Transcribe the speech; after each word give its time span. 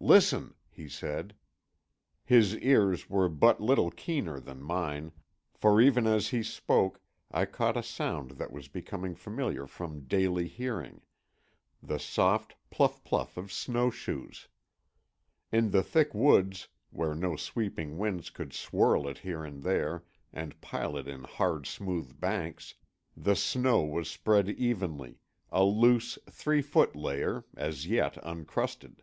"Listen," 0.00 0.54
he 0.70 0.88
said. 0.88 1.34
His 2.24 2.54
ears 2.58 3.10
were 3.10 3.28
but 3.28 3.60
little 3.60 3.90
keener 3.90 4.38
than 4.38 4.62
mine, 4.62 5.10
for 5.54 5.80
even 5.80 6.06
as 6.06 6.28
he 6.28 6.40
spoke 6.40 7.00
I 7.32 7.46
caught 7.46 7.76
a 7.76 7.82
sound 7.82 8.30
that 8.30 8.52
was 8.52 8.68
becoming 8.68 9.16
familiar 9.16 9.66
from 9.66 10.04
daily 10.04 10.46
hearing: 10.46 11.00
the 11.82 11.98
soft 11.98 12.54
pluff, 12.70 13.02
pluff 13.02 13.36
of 13.36 13.50
snowshoes. 13.50 14.46
In 15.50 15.72
the 15.72 15.82
thick 15.82 16.14
woods, 16.14 16.68
where 16.90 17.16
no 17.16 17.34
sweeping 17.34 17.98
winds 17.98 18.30
could 18.30 18.52
swirl 18.52 19.08
it 19.08 19.18
here 19.18 19.44
and 19.44 19.64
there 19.64 20.04
and 20.32 20.60
pile 20.60 20.96
it 20.96 21.08
in 21.08 21.24
hard 21.24 21.66
smooth 21.66 22.20
banks, 22.20 22.76
the 23.16 23.34
snow 23.36 23.80
was 23.82 24.08
spread 24.08 24.48
evenly, 24.48 25.18
a 25.50 25.64
loose, 25.64 26.20
three 26.30 26.62
foot 26.62 26.94
layer, 26.94 27.42
as 27.56 27.88
yet 27.88 28.16
uncrusted. 28.22 29.02